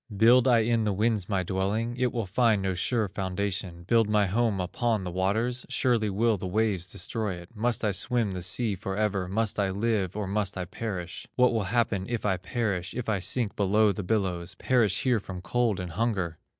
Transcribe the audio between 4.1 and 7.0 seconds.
home upon the waters? Surely will the waves